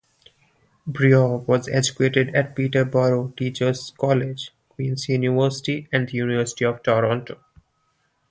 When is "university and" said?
5.07-6.09